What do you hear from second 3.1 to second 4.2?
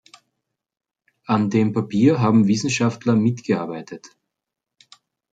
mitgearbeitet.